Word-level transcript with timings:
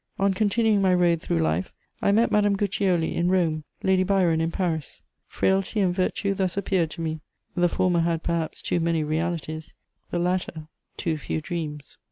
On 0.17 0.33
continuing 0.33 0.81
my 0.81 0.95
road 0.95 1.21
through 1.21 1.37
life, 1.41 1.71
I 2.01 2.11
met 2.11 2.31
Madame 2.31 2.57
Guiccioli 2.57 3.13
in 3.15 3.29
Rome, 3.29 3.65
Lady 3.83 4.01
Byron 4.01 4.41
in 4.41 4.49
Paris. 4.49 5.03
Frailty 5.27 5.79
and 5.79 5.93
virtue 5.93 6.33
thus 6.33 6.57
appeared 6.57 6.89
to 6.93 7.01
me: 7.01 7.19
the 7.55 7.69
former 7.69 7.99
had 7.99 8.23
perhaps 8.23 8.63
too 8.63 8.79
many 8.79 9.03
realities, 9.03 9.75
the 10.09 10.17
latter 10.17 10.69
too 10.97 11.19
few 11.19 11.39
dreams. 11.39 11.99